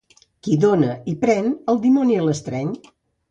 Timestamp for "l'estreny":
2.29-2.75